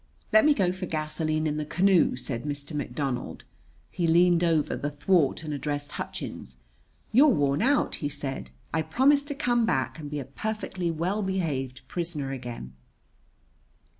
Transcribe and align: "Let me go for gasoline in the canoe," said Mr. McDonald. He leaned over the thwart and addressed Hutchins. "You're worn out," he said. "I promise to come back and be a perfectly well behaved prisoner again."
"Let 0.33 0.45
me 0.45 0.55
go 0.55 0.71
for 0.71 0.87
gasoline 0.87 1.45
in 1.45 1.57
the 1.57 1.63
canoe," 1.63 2.15
said 2.15 2.41
Mr. 2.43 2.73
McDonald. 2.73 3.43
He 3.91 4.07
leaned 4.07 4.43
over 4.43 4.75
the 4.75 4.89
thwart 4.89 5.43
and 5.43 5.53
addressed 5.53 5.91
Hutchins. 5.91 6.57
"You're 7.11 7.27
worn 7.27 7.61
out," 7.61 7.93
he 7.97 8.09
said. 8.09 8.49
"I 8.73 8.81
promise 8.81 9.23
to 9.25 9.35
come 9.35 9.63
back 9.67 9.99
and 9.99 10.09
be 10.09 10.17
a 10.17 10.25
perfectly 10.25 10.89
well 10.89 11.21
behaved 11.21 11.81
prisoner 11.87 12.31
again." 12.31 12.73